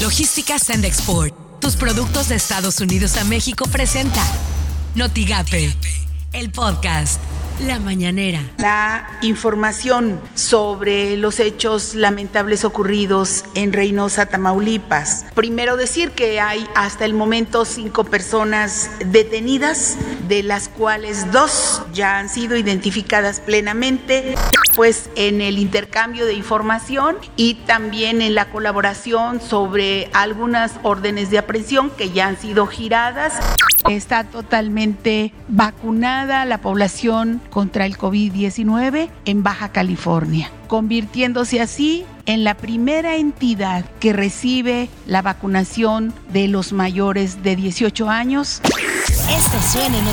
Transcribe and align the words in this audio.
Logística 0.00 0.58
Send 0.58 0.86
Export. 0.86 1.34
Tus 1.60 1.76
productos 1.76 2.28
de 2.28 2.34
Estados 2.34 2.80
Unidos 2.80 3.18
a 3.18 3.24
México 3.24 3.66
presenta 3.70 4.22
Notigape, 4.94 5.76
el 6.32 6.50
podcast. 6.50 7.20
La 7.66 7.78
mañanera. 7.78 8.40
La 8.58 9.06
información 9.20 10.18
sobre 10.34 11.18
los 11.18 11.40
hechos 11.40 11.94
lamentables 11.94 12.64
ocurridos 12.64 13.44
en 13.54 13.74
Reynosa, 13.74 14.26
Tamaulipas. 14.26 15.26
Primero 15.34 15.76
decir 15.76 16.12
que 16.12 16.40
hay 16.40 16.66
hasta 16.74 17.04
el 17.04 17.12
momento 17.12 17.66
cinco 17.66 18.04
personas 18.04 18.90
detenidas, 19.04 19.98
de 20.26 20.42
las 20.42 20.68
cuales 20.68 21.30
dos 21.32 21.82
ya 21.92 22.18
han 22.18 22.30
sido 22.30 22.56
identificadas 22.56 23.40
plenamente, 23.40 24.36
pues 24.74 25.10
en 25.14 25.42
el 25.42 25.58
intercambio 25.58 26.24
de 26.24 26.32
información 26.32 27.18
y 27.36 27.54
también 27.66 28.22
en 28.22 28.34
la 28.34 28.50
colaboración 28.50 29.40
sobre 29.40 30.08
algunas 30.14 30.72
órdenes 30.82 31.30
de 31.30 31.38
aprehensión 31.38 31.90
que 31.90 32.10
ya 32.10 32.26
han 32.26 32.38
sido 32.38 32.66
giradas. 32.66 33.34
Está 33.88 34.24
totalmente 34.24 35.32
vacunada 35.48 36.44
la 36.44 36.58
población 36.58 37.40
contra 37.50 37.86
el 37.86 37.96
COVID-19 37.96 39.08
en 39.24 39.42
Baja 39.42 39.70
California, 39.70 40.50
convirtiéndose 40.70 41.60
así 41.60 42.04
en 42.26 42.44
la 42.44 42.56
primera 42.56 43.16
entidad 43.16 43.84
que 43.98 44.12
recibe 44.12 44.88
la 45.04 45.20
vacunación 45.20 46.14
de 46.32 46.46
los 46.46 46.72
mayores 46.72 47.42
de 47.42 47.56
18 47.56 48.08
años. 48.08 48.62
Esto 49.08 49.58
suena 49.72 49.98
en 49.98 50.04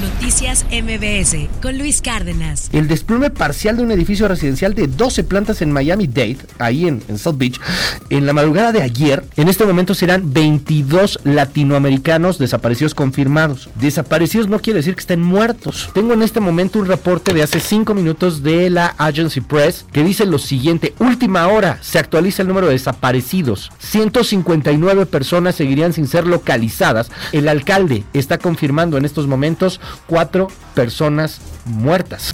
Noticias 0.00 0.64
MBS 0.72 1.48
con 1.62 1.78
Luis 1.78 2.00
Cárdenas. 2.00 2.68
El 2.72 2.88
desplome 2.88 3.30
parcial 3.30 3.76
de 3.76 3.84
un 3.84 3.92
edificio 3.92 4.26
residencial 4.26 4.74
de 4.74 4.88
12 4.88 5.22
plantas 5.22 5.62
en 5.62 5.70
Miami-Dade, 5.70 6.38
ahí 6.58 6.88
en, 6.88 7.00
en, 7.06 7.18
South 7.18 7.36
Beach, 7.36 7.60
en 8.08 8.26
la 8.26 8.32
madrugada 8.32 8.72
de 8.72 8.82
ayer, 8.82 9.24
en 9.36 9.48
este 9.48 9.64
momento 9.66 9.94
serán 9.94 10.32
22 10.32 11.20
latinoamericanos 11.22 12.38
desaparecidos 12.38 12.94
confirmados. 12.94 13.68
Desaparecidos 13.76 14.48
no 14.48 14.58
quiere 14.58 14.78
decir 14.78 14.94
que 14.94 15.00
estén 15.00 15.22
muertos. 15.22 15.90
Tengo 15.94 16.14
en 16.14 16.22
este 16.22 16.40
momento 16.40 16.80
un 16.80 16.86
reporte 16.86 17.32
de 17.34 17.44
hace 17.44 17.60
5 17.60 17.94
minutos 17.94 18.42
de 18.42 18.70
la 18.70 18.94
Agency 18.98 19.40
Press 19.40 19.59
que 19.92 20.02
dice 20.02 20.24
lo 20.24 20.38
siguiente, 20.38 20.94
última 20.98 21.46
hora, 21.48 21.78
se 21.82 21.98
actualiza 21.98 22.42
el 22.42 22.48
número 22.48 22.68
de 22.68 22.72
desaparecidos. 22.72 23.70
159 23.78 25.06
personas 25.06 25.54
seguirían 25.54 25.92
sin 25.92 26.06
ser 26.06 26.26
localizadas. 26.26 27.10
El 27.32 27.48
alcalde 27.48 28.04
está 28.14 28.38
confirmando 28.38 28.96
en 28.96 29.04
estos 29.04 29.26
momentos 29.26 29.80
cuatro 30.06 30.48
personas 30.74 31.40
muertas. 31.66 32.30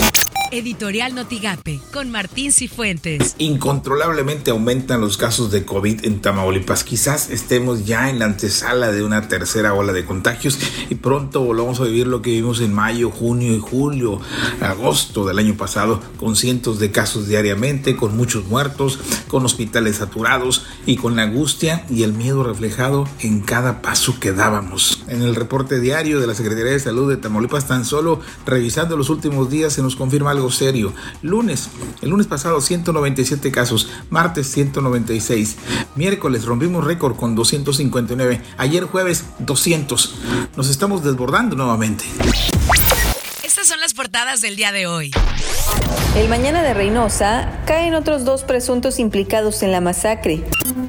Editorial 0.54 1.16
Notigape 1.16 1.81
con 1.92 2.12
Martín 2.12 2.53
Cifuentes. 2.53 3.34
Incontrolablemente 3.38 4.53
aumentan 4.53 5.00
los 5.00 5.16
casos 5.16 5.50
de 5.50 5.65
COVID 5.65 6.04
en 6.04 6.20
Tamaulipas. 6.20 6.84
Quizás 6.84 7.28
estemos 7.31 7.87
ya 7.87 8.09
en 8.09 8.20
la 8.20 8.26
antesala 8.26 8.92
de 8.92 9.03
una 9.03 9.26
tercera 9.26 9.75
ola 9.75 9.92
de 9.92 10.04
contagios 10.04 10.60
y 10.88 10.94
pronto 10.94 11.41
volvamos 11.41 11.81
a 11.81 11.84
vivir 11.84 12.06
lo 12.06 12.22
que 12.22 12.31
vivimos 12.31 12.60
en 12.60 12.72
mayo, 12.72 13.10
junio 13.10 13.53
y 13.53 13.59
julio, 13.59 14.20
agosto 14.60 15.25
del 15.25 15.41
año 15.41 15.56
pasado, 15.56 16.00
con 16.19 16.37
cientos 16.37 16.78
de 16.78 16.92
casos 16.92 17.26
diariamente, 17.26 17.97
con 17.97 18.16
muchos 18.16 18.44
muertos, 18.47 19.00
con 19.26 19.44
hospitales 19.44 19.97
saturados 19.97 20.65
y 20.86 20.94
con 20.94 21.16
la 21.16 21.22
angustia 21.22 21.84
y 21.91 22.04
el 22.04 22.12
miedo 22.12 22.44
reflejado 22.44 23.09
en 23.19 23.41
cada 23.41 23.82
paso 23.82 24.21
que 24.21 24.31
dábamos. 24.31 24.94
En 25.09 25.22
el 25.22 25.34
reporte 25.34 25.81
diario 25.81 26.20
de 26.20 26.26
la 26.26 26.34
Secretaría 26.34 26.72
de 26.72 26.81
Salud 26.81 27.10
de 27.10 27.16
Tamaulipas, 27.16 27.66
tan 27.66 27.84
solo 27.84 28.20
revisando 28.47 28.97
los 28.97 29.10
últimos 29.10 29.50
días, 29.50 29.72
se 29.72 29.82
nos 29.82 29.97
confirma 29.97 30.31
algo 30.31 30.50
serio. 30.50 30.92
Lunes, 31.22 31.69
el 32.03 32.10
lunes 32.10 32.26
pasado 32.26 32.60
197 32.60 33.50
casos, 33.53 33.91
martes 34.10 34.50
196, 34.50 35.56
miércoles 35.94 36.44
rompimos 36.44 36.84
récord 36.84 37.16
con 37.16 37.34
259, 37.34 38.42
ayer 38.56 38.84
jueves 38.84 39.25
200. 39.41 40.15
Nos 40.56 40.70
estamos 40.70 41.04
desbordando 41.04 41.56
nuevamente. 41.56 42.04
Estas 43.42 43.66
son 43.69 43.81
las 43.81 43.94
portadas 43.94 44.41
del 44.41 44.56
día 44.56 44.72
de 44.72 44.86
hoy. 44.86 45.10
El 46.16 46.28
mañana 46.28 46.62
de 46.62 46.75
Reynosa 46.75 47.62
caen 47.66 47.94
otros 47.94 48.25
dos 48.25 48.42
presuntos 48.42 48.98
implicados 48.98 49.62
en 49.62 49.72
la 49.72 49.81
masacre. 49.81 50.44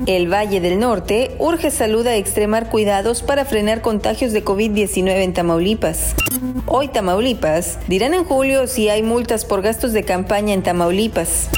El 0.05 0.31
Valle 0.31 0.61
del 0.61 0.79
Norte 0.79 1.35
urge 1.39 1.71
salud 1.71 2.05
a 2.07 2.15
extremar 2.15 2.69
cuidados 2.69 3.23
para 3.23 3.45
frenar 3.45 3.81
contagios 3.81 4.31
de 4.33 4.43
COVID-19 4.43 5.23
en 5.23 5.33
Tamaulipas. 5.33 6.15
Hoy 6.67 6.87
Tamaulipas 6.87 7.79
dirán 7.87 8.13
en 8.13 8.23
julio 8.23 8.67
si 8.67 8.89
hay 8.89 9.03
multas 9.03 9.45
por 9.45 9.61
gastos 9.61 9.93
de 9.93 10.03
campaña 10.03 10.53
en 10.53 10.63
Tamaulipas. 10.63 11.49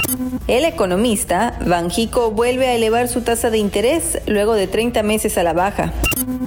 El 0.48 0.66
economista 0.66 1.60
Banjico 1.66 2.32
vuelve 2.32 2.68
a 2.68 2.74
elevar 2.74 3.08
su 3.08 3.22
tasa 3.22 3.50
de 3.50 3.58
interés 3.58 4.20
luego 4.28 4.54
de 4.54 4.68
30 4.68 5.04
meses 5.04 5.38
a 5.38 5.44
la 5.44 5.54
baja. 5.54 5.94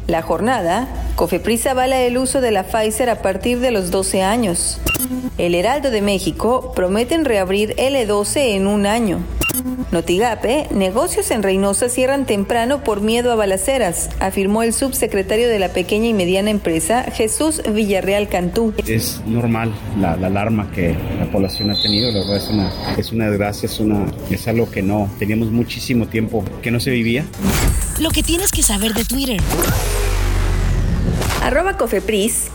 La 0.07 0.23
jornada, 0.23 0.89
Cofepris 1.17 1.67
avala 1.67 2.01
el 2.01 2.17
uso 2.19 2.41
de 2.41 2.51
la 2.51 2.65
Pfizer 2.65 3.11
a 3.11 3.23
partir 3.23 3.61
de 3.61 3.71
los 3.71 3.91
12 3.91 4.23
años. 4.23 4.81
El 5.39 5.55
Heraldo 5.55 5.91
de 5.91 6.03
México 6.03 6.73
prometen 6.75 7.25
reabrir 7.25 7.77
L12 7.77 8.55
en 8.55 8.67
un 8.67 8.87
año. 8.87 9.21
Notigape, 9.93 10.69
negocios 10.73 11.31
en 11.31 11.43
Reynosa 11.43 11.89
cierran 11.89 12.27
temprano 12.27 12.85
por 12.85 13.01
miedo 13.01 13.33
a 13.33 13.35
balaceras, 13.35 14.11
afirmó 14.21 14.63
el 14.63 14.73
subsecretario 14.73 15.49
de 15.49 15.59
la 15.59 15.71
pequeña 15.71 16.07
y 16.07 16.15
mediana 16.15 16.51
empresa, 16.51 17.05
Jesús 17.05 17.63
Villarreal 17.73 18.29
Cantú. 18.29 18.73
Es 18.87 19.21
normal 19.27 19.73
la, 19.99 20.17
la 20.17 20.29
alarma 20.29 20.71
que 20.73 20.95
la 21.19 21.31
población 21.31 21.71
ha 21.71 21.81
tenido, 21.81 22.11
la 22.11 22.21
verdad 22.21 22.37
es 22.37 22.49
una, 22.49 22.73
es 22.97 23.13
una 23.13 23.29
desgracia, 23.29 23.67
es, 23.67 23.81
una, 23.81 24.07
es 24.31 24.47
algo 24.49 24.71
que 24.71 24.83
no, 24.83 25.11
teníamos 25.19 25.51
muchísimo 25.51 26.07
tiempo 26.07 26.45
que 26.63 26.71
no 26.71 26.81
se 26.81 26.91
vivía. 26.91 27.25
Lo 27.99 28.11
que 28.11 28.23
tienes 28.23 28.51
que 28.53 28.63
saber 28.63 28.95
de 28.95 29.05
Twitter. 29.05 29.41
Arroba 31.43 31.77
Cofepris. 31.77 32.51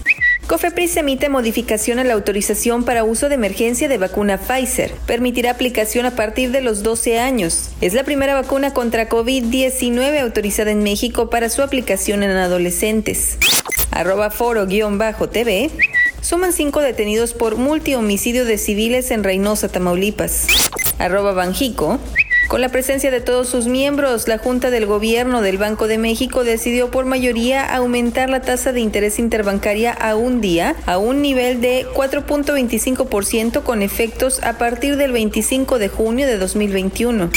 Cofepris 0.48 0.96
emite 0.98 1.28
modificación 1.28 1.98
a 1.98 2.04
la 2.04 2.14
autorización 2.14 2.84
para 2.84 3.04
uso 3.04 3.30
de 3.30 3.36
emergencia 3.36 3.88
de 3.88 3.98
vacuna 3.98 4.38
Pfizer. 4.38 4.94
Permitirá 5.08 5.50
aplicación 5.50 6.06
a 6.06 6.16
partir 6.16 6.52
de 6.52 6.62
los 6.62 6.84
12 6.84 7.18
años. 7.18 7.72
Es 7.82 7.96
la 7.96 8.04
primera 8.04 8.36
vacuna 8.36 8.72
contra 8.72 9.10
COVID-19 9.10 10.20
autorizada 10.20 10.70
en 10.70 10.84
México 10.84 11.32
para 11.32 11.50
su 11.50 11.64
aplicación 11.64 12.22
en 12.22 12.30
adolescentes. 12.30 13.40
Arroba 13.90 14.30
foro-tv. 14.30 15.72
Suman 16.22 16.54
cinco 16.54 16.80
detenidos 16.80 17.34
por 17.34 17.56
multihomicidio 17.56 18.46
de 18.46 18.60
civiles 18.60 19.10
en 19.10 19.24
Reynosa, 19.24 19.70
Tamaulipas. 19.70 20.48
Arroba 21.00 21.34
Banjico. 21.34 22.00
Con 22.48 22.62
la 22.62 22.70
presencia 22.70 23.10
de 23.10 23.22
todos 23.22 23.50
sus 23.50 23.66
miembros, 23.66 24.28
la 24.28 24.38
Junta 24.38 24.70
del 24.70 24.86
Gobierno 24.86 25.42
del 25.42 25.58
Banco 25.58 25.88
de 25.88 25.98
México 25.98 26.44
decidió 26.44 26.92
por 26.92 27.06
mayoría 27.06 27.66
aumentar 27.76 28.30
la 28.30 28.42
tasa 28.42 28.72
de 28.72 28.82
interés 28.82 29.18
interbancaria 29.18 29.92
a 29.92 30.16
un 30.16 30.42
día 30.42 30.76
a 30.86 31.00
un 31.00 31.24
nivel 31.24 31.60
de 31.60 31.88
4.25% 31.96 33.64
con 33.64 33.82
efectos 33.82 34.44
a 34.44 34.60
partir 34.60 34.96
del 34.96 35.12
25 35.12 35.80
de 35.80 35.90
junio 35.90 36.28
de 36.28 36.38
2021. 36.38 37.32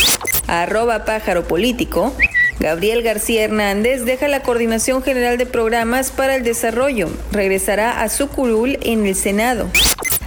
Arroba 0.47 1.05
pájaro 1.07 1.49
político. 1.49 2.13
Gabriel 2.61 3.03
García 3.03 3.45
Hernández 3.45 4.05
deja 4.05 4.29
la 4.29 4.43
Coordinación 4.43 5.03
General 5.03 5.39
de 5.39 5.47
Programas 5.47 6.11
para 6.11 6.37
el 6.37 6.43
Desarrollo. 6.43 7.09
Regresará 7.33 8.03
a 8.03 8.09
su 8.09 8.29
curul 8.29 8.79
en 8.83 9.07
el 9.07 9.15
Senado. 9.15 9.71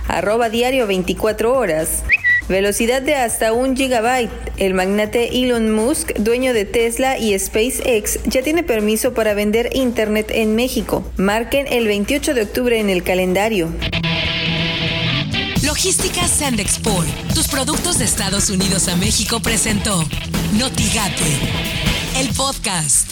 Arroba 0.07 0.49
diario 0.49 0.87
24 0.87 1.53
horas. 1.53 2.03
Velocidad 2.51 3.01
de 3.01 3.15
hasta 3.15 3.53
un 3.53 3.77
gigabyte. 3.77 4.29
El 4.57 4.73
magnate 4.73 5.41
Elon 5.41 5.71
Musk, 5.71 6.11
dueño 6.17 6.53
de 6.53 6.65
Tesla 6.65 7.17
y 7.17 7.39
SpaceX, 7.39 8.19
ya 8.25 8.43
tiene 8.43 8.61
permiso 8.61 9.13
para 9.13 9.33
vender 9.33 9.69
Internet 9.71 10.31
en 10.31 10.53
México. 10.53 11.09
Marquen 11.15 11.65
el 11.69 11.87
28 11.87 12.33
de 12.33 12.41
octubre 12.41 12.77
en 12.77 12.89
el 12.89 13.03
calendario. 13.03 13.69
Logística 15.63 16.27
Sandexport, 16.27 17.07
tus 17.33 17.47
productos 17.47 17.99
de 17.99 18.05
Estados 18.05 18.49
Unidos 18.49 18.89
a 18.89 18.97
México 18.97 19.39
presentó 19.39 20.05
Notigate, 20.51 21.23
el 22.17 22.27
podcast. 22.35 23.10